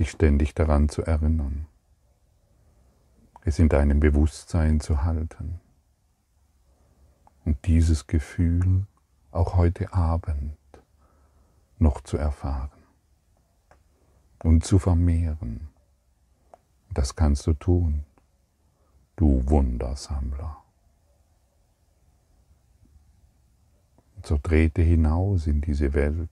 dich 0.00 0.10
ständig 0.10 0.54
daran 0.54 0.88
zu 0.88 1.02
erinnern 1.02 1.66
es 3.46 3.60
in 3.60 3.68
deinem 3.68 4.00
Bewusstsein 4.00 4.80
zu 4.80 5.04
halten 5.04 5.60
und 7.44 7.64
dieses 7.64 8.08
Gefühl 8.08 8.86
auch 9.30 9.54
heute 9.54 9.92
Abend 9.92 10.56
noch 11.78 12.00
zu 12.00 12.16
erfahren 12.16 12.82
und 14.42 14.64
zu 14.64 14.80
vermehren. 14.80 15.68
Das 16.92 17.14
kannst 17.14 17.46
du 17.46 17.52
tun, 17.52 18.04
du 19.14 19.48
Wundersammler. 19.48 20.56
Und 24.16 24.26
so 24.26 24.38
trete 24.38 24.82
hinaus 24.82 25.46
in 25.46 25.60
diese 25.60 25.94
Welt, 25.94 26.30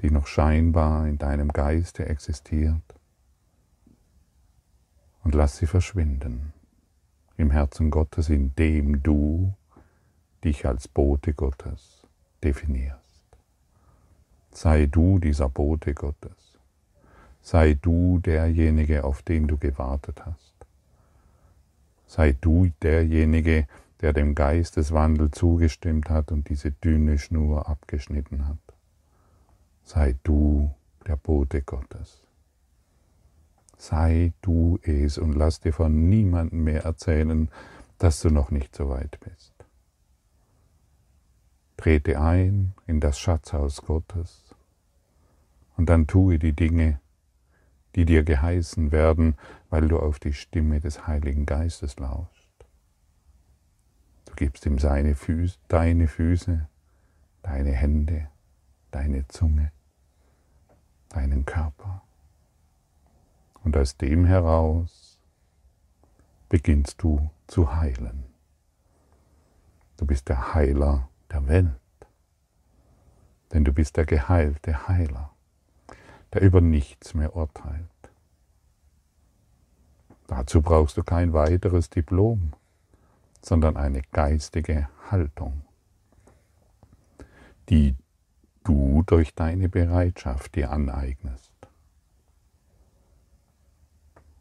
die 0.00 0.10
noch 0.10 0.26
scheinbar 0.26 1.06
in 1.06 1.18
deinem 1.18 1.48
Geiste 1.48 2.06
existiert 2.06 2.95
und 5.26 5.34
lass 5.34 5.56
sie 5.56 5.66
verschwinden 5.66 6.52
im 7.36 7.50
Herzen 7.50 7.90
Gottes, 7.90 8.28
indem 8.28 9.02
du 9.02 9.54
dich 10.44 10.66
als 10.66 10.86
Bote 10.86 11.34
Gottes 11.34 12.06
definierst. 12.44 13.24
Sei 14.52 14.86
du 14.86 15.18
dieser 15.18 15.48
Bote 15.48 15.94
Gottes. 15.94 16.60
Sei 17.42 17.74
du 17.74 18.20
derjenige, 18.20 19.02
auf 19.02 19.22
den 19.22 19.48
du 19.48 19.58
gewartet 19.58 20.24
hast. 20.24 20.54
Sei 22.06 22.36
du 22.40 22.70
derjenige, 22.80 23.66
der 24.02 24.12
dem 24.12 24.36
Geisteswandel 24.36 25.32
zugestimmt 25.32 26.08
hat 26.08 26.30
und 26.30 26.48
diese 26.50 26.70
dünne 26.70 27.18
Schnur 27.18 27.68
abgeschnitten 27.68 28.46
hat. 28.46 28.58
Sei 29.82 30.14
du 30.22 30.72
der 31.04 31.16
Bote 31.16 31.62
Gottes. 31.62 32.25
Sei 33.76 34.32
du 34.42 34.78
es 34.82 35.18
und 35.18 35.34
lass 35.34 35.60
dir 35.60 35.72
von 35.72 36.08
niemandem 36.08 36.64
mehr 36.64 36.84
erzählen, 36.84 37.50
dass 37.98 38.20
du 38.20 38.30
noch 38.30 38.50
nicht 38.50 38.74
so 38.74 38.88
weit 38.88 39.18
bist. 39.20 39.52
Trete 41.76 42.20
ein 42.20 42.74
in 42.86 43.00
das 43.00 43.18
Schatzhaus 43.18 43.82
Gottes 43.82 44.54
und 45.76 45.88
dann 45.90 46.06
tue 46.06 46.38
die 46.38 46.54
Dinge, 46.54 47.00
die 47.94 48.04
dir 48.04 48.24
geheißen 48.24 48.92
werden, 48.92 49.36
weil 49.70 49.88
du 49.88 49.98
auf 49.98 50.18
die 50.18 50.32
Stimme 50.32 50.80
des 50.80 51.06
Heiligen 51.06 51.46
Geistes 51.46 51.98
lauscht. 51.98 52.66
Du 54.26 54.34
gibst 54.34 54.66
ihm 54.66 54.78
seine 54.78 55.14
Füße, 55.14 55.58
deine 55.68 56.08
Füße, 56.08 56.68
deine 57.42 57.72
Hände, 57.72 58.28
deine 58.90 59.28
Zunge, 59.28 59.72
deinen 61.10 61.44
Körper. 61.44 62.05
Und 63.66 63.76
aus 63.76 63.98
dem 63.98 64.24
heraus 64.24 65.18
beginnst 66.48 67.02
du 67.02 67.28
zu 67.46 67.74
heilen. 67.76 68.24
Du 69.98 70.06
bist 70.06 70.30
der 70.30 70.54
Heiler 70.54 71.10
der 71.30 71.46
Welt, 71.46 71.76
denn 73.52 73.64
du 73.64 73.72
bist 73.74 73.98
der 73.98 74.06
geheilte 74.06 74.88
Heiler 74.88 75.36
der 76.32 76.42
über 76.42 76.60
nichts 76.60 77.14
mehr 77.14 77.34
urteilt. 77.34 77.88
Dazu 80.26 80.60
brauchst 80.60 80.96
du 80.96 81.02
kein 81.02 81.32
weiteres 81.32 81.88
Diplom, 81.88 82.52
sondern 83.40 83.78
eine 83.78 84.02
geistige 84.12 84.88
Haltung, 85.10 85.62
die 87.68 87.94
du 88.64 89.02
durch 89.06 89.34
deine 89.34 89.68
Bereitschaft 89.70 90.56
dir 90.56 90.72
aneignest. 90.72 91.54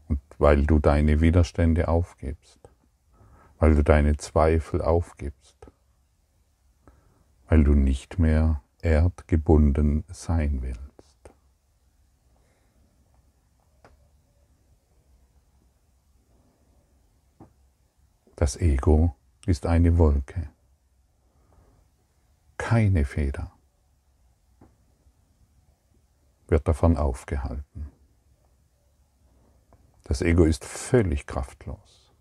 Und 0.10 0.20
weil 0.38 0.66
du 0.66 0.80
deine 0.80 1.22
Widerstände 1.22 1.88
aufgibst, 1.88 2.60
weil 3.60 3.76
du 3.76 3.84
deine 3.84 4.18
Zweifel 4.18 4.82
aufgibst, 4.82 5.56
weil 7.48 7.64
du 7.64 7.74
nicht 7.74 8.20
mehr 8.20 8.62
erdgebunden 8.82 10.04
sein 10.10 10.62
willst. 10.62 10.82
Das 18.36 18.58
Ego 18.58 19.16
ist 19.46 19.66
eine 19.66 19.98
Wolke, 19.98 20.50
keine 22.58 23.06
Feder 23.06 23.52
wird 26.48 26.68
davon 26.68 26.98
aufgehalten. 26.98 27.95
Das 30.06 30.22
Ego 30.22 30.46
ist 30.46 30.64
völlig 30.64 31.26
kraftlos. 31.26 32.14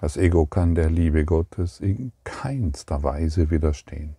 Das 0.00 0.16
Ego 0.16 0.46
kann 0.46 0.74
der 0.74 0.90
Liebe 0.90 1.24
Gottes 1.24 1.80
in 1.80 2.12
keinster 2.24 3.02
Weise 3.02 3.50
widerstehen. 3.50 4.16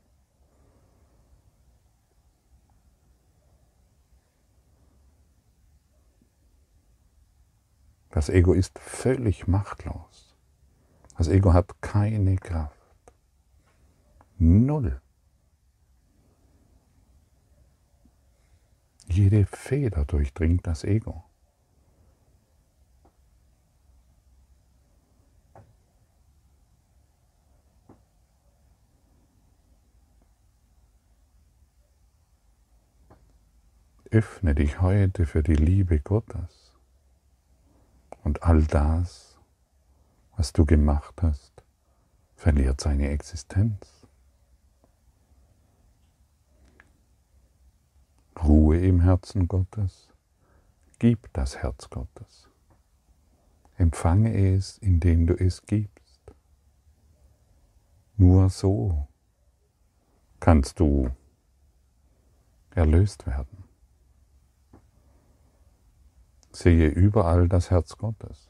Das 8.11 8.29
Ego 8.29 8.53
ist 8.53 8.79
völlig 8.79 9.47
machtlos. 9.47 10.37
Das 11.17 11.27
Ego 11.27 11.53
hat 11.53 11.81
keine 11.81 12.37
Kraft. 12.37 13.13
Null. 14.37 15.01
Jede 19.07 19.45
Feder 19.45 20.05
durchdringt 20.05 20.65
das 20.65 20.83
Ego. 20.83 21.24
Öffne 34.15 34.55
dich 34.55 34.79
heute 34.79 35.25
für 35.25 35.43
die 35.43 35.57
Liebe 35.57 35.99
Gottes 35.99 36.71
und 38.23 38.43
all 38.43 38.63
das, 38.63 39.37
was 40.37 40.53
du 40.53 40.65
gemacht 40.65 41.21
hast, 41.21 41.51
verliert 42.37 42.79
seine 42.79 43.09
Existenz. 43.09 44.07
Ruhe 48.41 48.79
im 48.79 49.01
Herzen 49.01 49.49
Gottes, 49.49 50.13
gib 50.97 51.27
das 51.33 51.57
Herz 51.57 51.89
Gottes. 51.89 52.47
Empfange 53.75 54.33
es, 54.33 54.77
indem 54.77 55.27
du 55.27 55.33
es 55.33 55.61
gibst. 55.65 56.21
Nur 58.15 58.49
so 58.49 59.09
kannst 60.39 60.79
du 60.79 61.11
erlöst 62.73 63.27
werden. 63.27 63.64
Sehe 66.55 66.87
überall 66.87 67.47
das 67.47 67.69
Herz 67.69 67.97
Gottes 67.97 68.49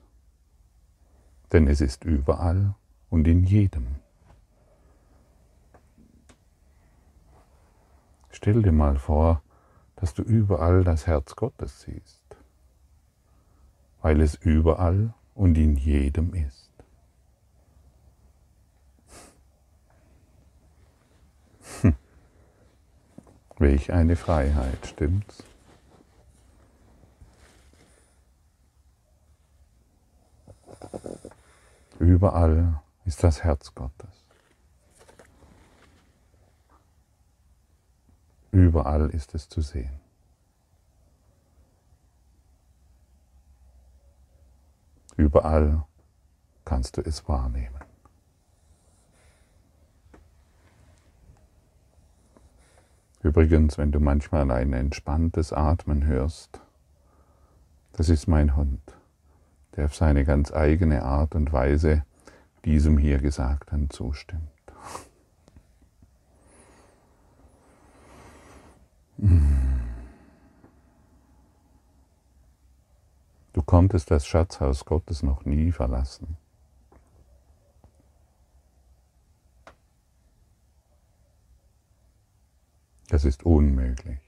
denn 1.55 1.67
es 1.67 1.81
ist 1.81 2.03
überall 2.03 2.75
und 3.09 3.27
in 3.27 3.43
jedem. 3.43 3.95
Stell 8.29 8.61
dir 8.61 8.73
mal 8.73 8.97
vor, 8.97 9.41
dass 9.95 10.13
du 10.13 10.21
überall 10.21 10.83
das 10.83 11.07
Herz 11.07 11.35
Gottes 11.37 11.81
siehst, 11.81 12.25
weil 14.01 14.19
es 14.19 14.35
überall 14.35 15.13
und 15.33 15.57
in 15.57 15.77
jedem 15.77 16.33
ist. 16.33 16.71
Hm. 21.81 21.95
Welch 23.57 23.93
eine 23.93 24.17
Freiheit, 24.17 24.85
stimmt's? 24.85 25.43
Überall 31.99 32.81
ist 33.05 33.23
das 33.23 33.43
Herz 33.43 33.73
Gottes. 33.73 34.25
Überall 38.51 39.09
ist 39.09 39.35
es 39.35 39.47
zu 39.49 39.61
sehen. 39.61 39.99
Überall 45.17 45.83
kannst 46.65 46.97
du 46.97 47.01
es 47.01 47.27
wahrnehmen. 47.27 47.79
Übrigens, 53.23 53.77
wenn 53.77 53.91
du 53.91 53.99
manchmal 53.99 54.51
ein 54.51 54.73
entspanntes 54.73 55.51
Atmen 55.51 56.05
hörst, 56.05 56.61
das 57.93 58.09
ist 58.09 58.27
mein 58.27 58.55
Hund 58.55 58.94
der 59.75 59.85
auf 59.85 59.95
seine 59.95 60.25
ganz 60.25 60.53
eigene 60.53 61.03
Art 61.03 61.35
und 61.35 61.51
Weise 61.51 62.05
diesem 62.63 62.97
hier 62.97 63.19
Gesagten 63.19 63.89
zustimmt. 63.89 64.49
Du 73.53 73.61
konntest 73.63 74.11
das 74.11 74.25
Schatzhaus 74.27 74.85
Gottes 74.85 75.23
noch 75.23 75.45
nie 75.45 75.71
verlassen. 75.71 76.37
Das 83.07 83.23
ist 83.23 83.43
unmöglich. 83.43 84.19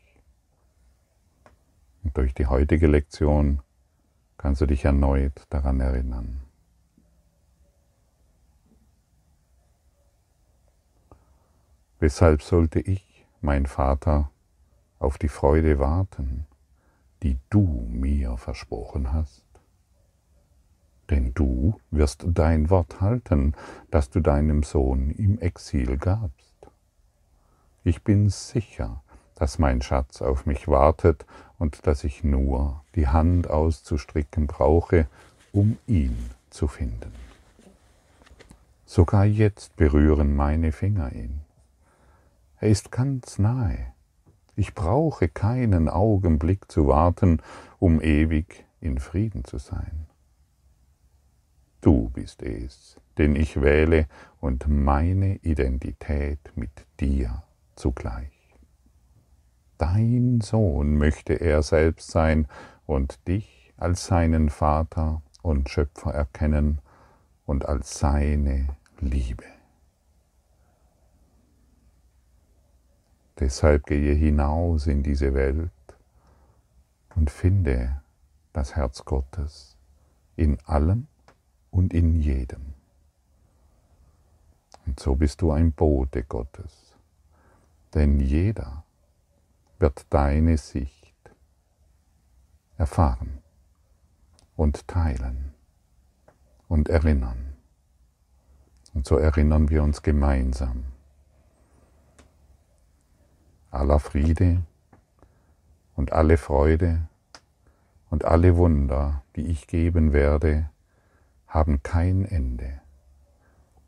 Und 2.03 2.15
durch 2.15 2.33
die 2.33 2.45
heutige 2.45 2.87
Lektion 2.87 3.61
kannst 4.37 4.61
du 4.61 4.65
dich 4.65 4.85
erneut 4.85 5.45
daran 5.49 5.79
erinnern. 5.79 6.41
Weshalb 11.99 12.43
sollte 12.43 12.79
ich, 12.79 13.25
mein 13.41 13.65
Vater, 13.65 14.29
auf 14.99 15.17
die 15.17 15.29
Freude 15.29 15.79
warten, 15.79 16.45
die 17.23 17.39
du 17.49 17.87
mir 17.89 18.37
versprochen 18.37 19.13
hast? 19.13 19.43
Denn 21.09 21.33
du 21.33 21.79
wirst 21.89 22.25
dein 22.27 22.69
Wort 22.69 23.01
halten, 23.01 23.55
das 23.89 24.09
du 24.09 24.19
deinem 24.19 24.61
Sohn 24.61 25.09
im 25.09 25.39
Exil 25.39 25.97
gabst. 25.97 26.55
Ich 27.83 28.03
bin 28.03 28.29
sicher, 28.29 29.01
dass 29.35 29.57
mein 29.57 29.81
Schatz 29.81 30.21
auf 30.21 30.45
mich 30.45 30.67
wartet 30.67 31.25
und 31.59 31.87
dass 31.87 32.03
ich 32.03 32.23
nur 32.23 32.83
die 32.95 33.07
Hand 33.07 33.49
auszustricken 33.49 34.47
brauche, 34.47 35.07
um 35.51 35.77
ihn 35.87 36.17
zu 36.49 36.67
finden. 36.67 37.11
Sogar 38.85 39.25
jetzt 39.25 39.75
berühren 39.75 40.35
meine 40.35 40.71
Finger 40.71 41.11
ihn. 41.11 41.41
Er 42.59 42.69
ist 42.69 42.91
ganz 42.91 43.37
nahe. 43.37 43.93
Ich 44.55 44.73
brauche 44.73 45.27
keinen 45.27 45.89
Augenblick 45.89 46.71
zu 46.71 46.87
warten, 46.87 47.41
um 47.79 48.01
ewig 48.01 48.65
in 48.79 48.99
Frieden 48.99 49.43
zu 49.43 49.57
sein. 49.57 50.07
Du 51.81 52.09
bist 52.09 52.41
es, 52.41 52.97
den 53.17 53.35
ich 53.35 53.61
wähle 53.61 54.07
und 54.39 54.67
meine 54.67 55.35
Identität 55.37 56.39
mit 56.55 56.71
dir 56.99 57.43
zugleich. 57.75 58.36
Dein 59.77 60.41
Sohn 60.41 60.97
möchte 60.97 61.33
er 61.33 61.61
selbst 61.61 62.09
sein 62.09 62.47
und 62.85 63.27
dich 63.27 63.73
als 63.77 64.07
seinen 64.07 64.49
Vater 64.49 65.21
und 65.43 65.69
Schöpfer 65.69 66.13
erkennen 66.13 66.79
und 67.45 67.65
als 67.65 67.99
seine 67.99 68.75
Liebe. 68.99 69.45
Deshalb 73.39 73.85
gehe 73.85 74.13
hinaus 74.13 74.87
in 74.87 75.03
diese 75.03 75.35
Welt 75.35 75.71
und 77.15 77.29
finde 77.29 78.01
das 78.53 78.75
Herz 78.75 79.05
Gottes 79.05 79.77
in 80.35 80.59
allem 80.65 81.05
und 81.69 81.93
in 81.93 82.19
jedem. 82.19 82.73
Und 84.87 84.99
so 84.99 85.15
bist 85.15 85.41
du 85.41 85.51
ein 85.51 85.71
Bote 85.71 86.23
Gottes, 86.23 86.95
denn 87.93 88.19
jeder 88.19 88.83
wird 89.79 90.05
deine 90.09 90.57
Sicht 90.57 91.13
erfahren 92.77 93.39
und 94.55 94.87
teilen 94.87 95.53
und 96.67 96.89
erinnern. 96.89 97.55
Und 98.93 99.05
so 99.05 99.17
erinnern 99.17 99.69
wir 99.69 99.83
uns 99.83 100.01
gemeinsam. 100.01 100.85
Aller 103.69 103.99
Friede 103.99 104.63
und 105.95 106.13
alle 106.13 106.37
Freude 106.37 107.07
und 108.09 108.25
alle 108.25 108.57
Wunder, 108.57 109.23
die 109.35 109.47
ich 109.47 109.67
geben 109.67 110.13
werde, 110.13 110.69
haben 111.47 111.83
kein 111.83 112.25
Ende, 112.25 112.81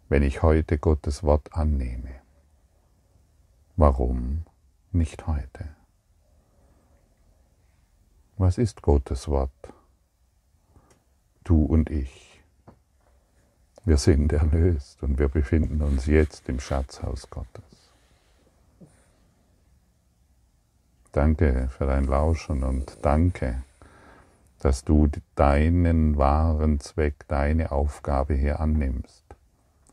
wenn 0.10 0.24
ich 0.24 0.42
heute 0.44 0.78
Gottes 0.78 1.24
Wort 1.24 1.54
annehme. 1.54 2.12
Warum 3.76 4.46
nicht 4.92 5.28
heute? 5.28 5.79
Was 8.40 8.58
ist 8.58 8.82
Gottes 8.82 9.28
Wort? 9.28 9.52
Du 11.44 11.62
und 11.66 11.90
ich. 11.90 12.42
Wir 13.84 13.98
sind 13.98 14.32
erlöst 14.32 15.04
und 15.04 15.20
wir 15.20 15.28
befinden 15.28 15.82
uns 15.82 16.06
jetzt 16.06 16.48
im 16.48 16.62
Schatzhaus 16.62 17.30
Gottes. 17.30 17.92
Danke 21.12 21.68
für 21.68 21.86
dein 21.86 22.06
Lauschen 22.06 22.64
und 22.64 23.00
danke, 23.02 23.62
dass 24.60 24.86
du 24.86 25.10
deinen 25.36 26.18
wahren 26.18 26.80
Zweck, 26.80 27.28
deine 27.28 27.74
Aufgabe 27.74 28.36
hier 28.36 28.62
annimmst, 28.62 29.26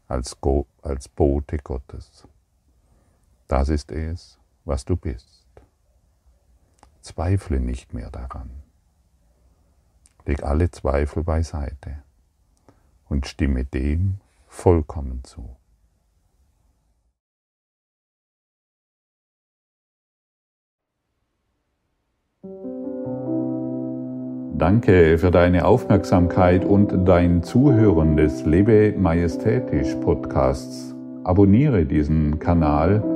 als, 0.06 0.40
Go 0.40 0.68
als 0.82 1.08
Bote 1.08 1.58
Gottes. 1.58 2.28
Das 3.48 3.70
ist 3.70 3.90
es, 3.90 4.38
was 4.64 4.84
du 4.84 4.94
bist. 4.94 5.45
Zweifle 7.06 7.60
nicht 7.60 7.94
mehr 7.94 8.10
daran. 8.10 8.50
Leg 10.24 10.42
alle 10.42 10.72
Zweifel 10.72 11.22
beiseite 11.22 12.02
und 13.08 13.28
stimme 13.28 13.64
dem 13.64 14.16
vollkommen 14.48 15.22
zu. 15.22 15.54
Danke 24.58 25.18
für 25.18 25.30
deine 25.30 25.64
Aufmerksamkeit 25.64 26.64
und 26.64 27.06
dein 27.06 27.44
Zuhören 27.44 28.16
des 28.16 28.44
Lebe 28.44 28.94
Majestätisch 28.98 29.94
Podcasts. 29.96 30.92
Abonniere 31.22 31.84
diesen 31.84 32.40
Kanal 32.40 33.15